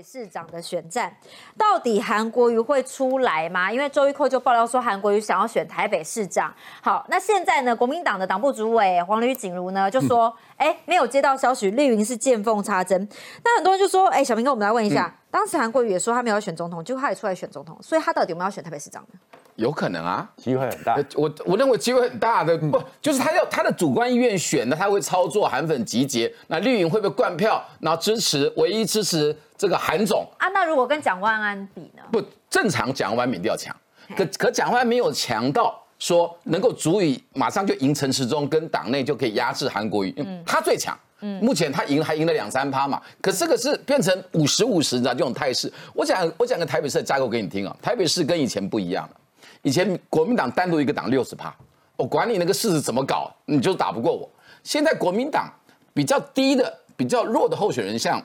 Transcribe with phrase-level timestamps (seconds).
[0.00, 1.14] 北市长的选战，
[1.58, 3.70] 到底韩国瑜会出来吗？
[3.70, 6.50] 因为周玉蔻就爆料说韩国瑜想要选台北市长。
[6.80, 13.06] 好，那现在呢，国民党的党部主委黄吕锦如呢就说，哎，没有接到消息，绿营是见缝插针。
[13.44, 19.20] 那很多人就说，哎，小明哥，我们来问一下，当时韩国瑜也说他没有选总统，结果他也出来选总统，所以他到底有没有要选台北市长呢？
[19.60, 20.96] 有可能啊，机会很大。
[21.14, 30.48] 我我认为机会很大的，不就是他要他的主观意愿选的，他会操作韩粉集结，那绿营会不会灌票，然后支持唯一支持这个韩总啊？
[30.48, 32.02] 那如果跟蒋万安比呢？
[32.10, 33.76] 不正常，蒋万民调强，
[34.16, 45.70] 可可蒋万安没有强到说能够足以马上就赢陈时中，跟党内就可以压制韩国瑜，嗯，他最强，嗯，目前他赢还赢了两三趴嘛，可这个是变成五十五十的这种态势。
[45.92, 49.16] 我讲我讲个台北市的架构给你听啊，台北市跟以前不一样了。
[49.62, 51.54] 以前国民党单独一个党六十趴，
[51.96, 54.30] 我管你那个事怎么搞，你就打不过我。
[54.62, 55.52] 现在国民党
[55.92, 58.22] 比较低的、比较弱的候选人，像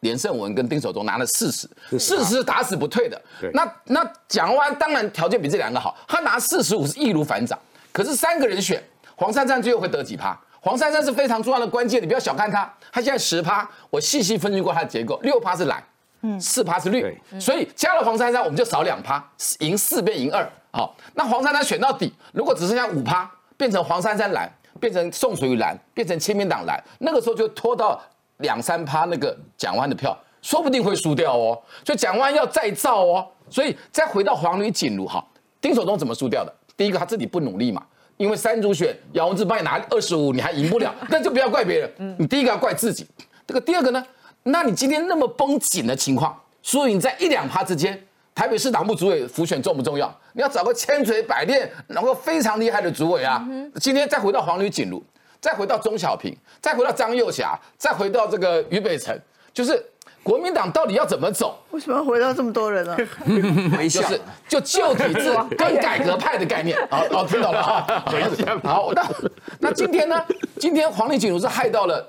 [0.00, 3.20] 连胜文跟丁守中拿了四十，四十打死不退的。
[3.52, 7.58] 那那蒋万当然条件比这两个好，他拿四十五是易如反掌。
[7.92, 8.82] 可是三个人选
[9.16, 10.38] 黄珊珊最后会得几趴？
[10.60, 12.70] 黄珊珊是非常重要的关键，你不要小看他。
[12.92, 15.82] 他现在十趴，我细细分析过他的结构，六趴是蓝，
[16.22, 19.22] 嗯，四趴是绿，所以加了黄珊珊，我们就少两趴，
[19.60, 20.48] 赢四变赢二。
[20.72, 24.50] 好，那黄珊珊选到底，如果只剩下五趴，变成黄珊珊蓝，
[24.80, 28.00] 变成宋楚瑜蓝，变成亲民党蓝，那个时候就拖到
[28.38, 31.58] 两三趴那个蒋万的票，说不定会输掉哦。
[31.84, 33.26] 所以蒋万要再造哦。
[33.48, 35.24] 所以再回到黄旅锦如哈，
[35.60, 36.52] 丁守中怎么输掉的？
[36.76, 37.82] 第一个他自己不努力嘛，
[38.16, 43.06] 因为三组选姚文智帮你拿二十五，你还赢不了， 那就不要怪别人，你第一个要怪自己。
[43.46, 44.04] 这个第二个呢，
[44.48, 48.00] 那你今天那么绷紧的情况，输赢在一两趴之间。
[48.32, 50.14] 台北市党部主委浮选重不重要？
[50.34, 53.42] 你要找个千锤百炼、能够非常厉害的主委啊！
[53.80, 55.02] 今天再回到黄旅锦如，
[55.40, 59.18] 再回到钟小平，再回到张幼霞，再回到这个俞北辰，
[59.54, 59.82] 就是
[60.22, 61.58] 国民党到底要怎么走？
[61.70, 62.94] 为什么要回到这么多人呢？
[63.88, 66.78] 就是就旧体制跟改革派的概念。
[66.90, 67.86] 好，好，听懂了啊？
[68.62, 69.08] 好，那
[69.58, 70.22] 那今天呢？
[70.60, 72.06] 今天黄旅锦如是害到了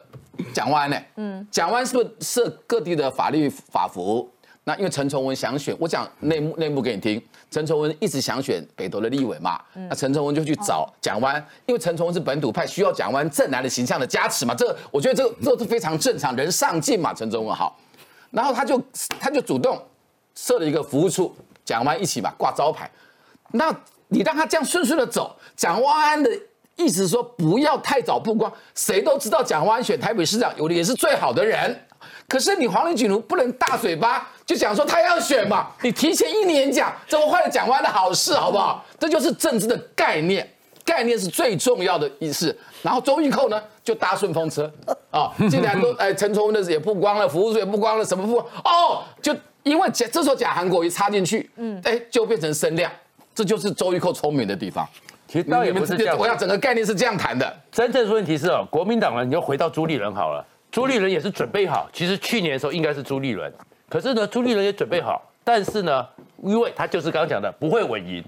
[0.53, 0.97] 蒋万呢？
[1.15, 4.29] 嗯，蒋万是不是设各地的法律法服？
[4.63, 7.21] 那因为陈崇文想选，我讲内幕内幕给你听。
[7.49, 14.53] 陈崇文一直想选北投的立委嘛，那陈崇文就去找蒋万，因为陈崇文是本土派，需要蒋万正南的形象的加持嘛。
[14.53, 17.13] 这个我觉得这个这是非常正常，人上进嘛。
[17.13, 17.79] 陈崇文好，
[18.29, 18.81] 然后他就
[19.17, 19.81] 他就主动
[20.35, 21.33] 设了一个服务处，
[21.63, 22.91] 蒋万一起嘛挂招牌。
[23.53, 23.73] 那
[24.09, 26.29] 你让他这样顺顺的走，蒋万安的
[26.77, 31.77] 意思是说不要太早曝光，谁都知道蒋万安选台北市长有的也是最好的人。
[32.27, 38.85] 可是你黄林锦如不能大嘴巴就讲说他要选嘛， 你提前一年讲，怎么坏了蒋万的好事好不好？
[38.99, 40.47] 这就是政治的概念，
[40.85, 42.55] 概念是最重要的意思。
[42.81, 44.71] 然后周玉蔻呢就搭顺风车
[45.09, 48.37] 啊， 进来都哎陈崇文的也不光了，服务处也不光了，什么不
[48.67, 52.91] 哦，就因为假这时候假韩国一插进去，嗯，哎就变成声量，
[53.33, 54.87] 这就是周玉蔻聪明的地方。
[55.27, 57.53] 其实倒也不是这样，我要整个概念是这样谈的。
[57.71, 60.45] 真正问题是哦，国民党呢，你就回到朱立伦好了。
[60.71, 63.51] 朱立伦也是准备好，其实去年的时候应该是朱立伦，
[63.89, 66.05] 可是呢，朱立伦也准备好，但是呢，
[66.43, 68.23] 因为他就是刚刚讲的不会稳赢，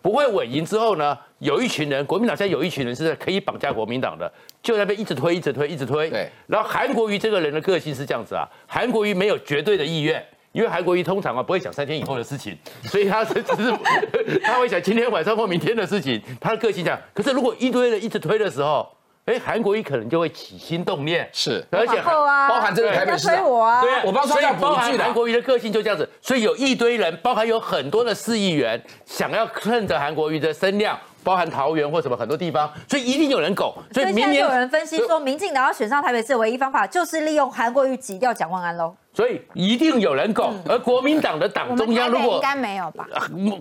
[0.00, 4.32] 不会稳赢之后呢，有一群人，国民党现在有一群人是在可以绑架国民党的，
[4.62, 6.08] 就在那边一直推，一直推，一直推。
[6.08, 6.30] 对。
[6.46, 13.72] 然后韩国瑜这个人的个性是这样子啊，韩国瑜没有绝对的意愿，因为韩国瑜通常啊不会想三天以后的事情， 所以他只是
[14.44, 17.00] 他会想今天晚上或明天的事情，他的个性这样。
[17.14, 18.86] 可是如果一堆人一直推的时候，
[19.24, 33.74] 哎，韩国瑜可能就会起心动念，是，而且包含这个台北市，我啊，对，我帮他要包含韩国瑜的个性就这样子，所以有一堆人，包含有很多的市议员想要趁着韩国瑜的声量，包含桃园或什么很多地方，所以一定有人拱。
[33.92, 38.94] 所以明年有人分析说，民进党要选上台北市的唯一方法就是利用韩国瑜挤掉蒋万安喽。
[39.14, 43.06] 所以一定有人拱，而国民党的党中央如果应该没有吧？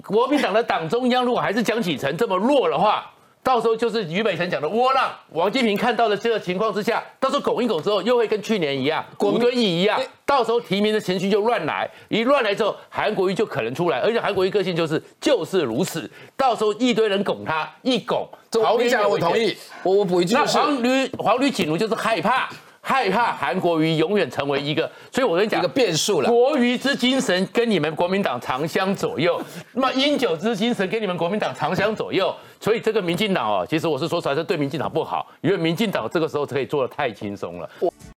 [0.05, 3.11] 国民党的党中央如果还是江启臣这么弱的话。
[3.43, 18.29] 到时候就是俞北辰讲的窝囊，王金平看到了这个情况之下，到时候拱一拱之后，又会跟去年一样，滚跟义一样，到时候提名的情绪就乱来，一乱来之后，韩国瑜就可能出来，而且韩国瑜个性就是就是如此，到时候一堆人拱他，一拱，
[18.63, 22.49] 好，你讲我同意，我我补一句，那黄驴黄驴锦如就是害怕。
[22.81, 26.29] 害怕韩国瑜永远成为一个，所以我跟你讲一个变数了。
[26.29, 29.39] 国瑜之精神跟你们国民党长相左右，
[29.73, 37.69] 那么英九之精神跟你们国民党长相左右，所以这个民进党哦，其实我是说出来是对民进党不好，因为民进党这个时候可以做的太轻松了。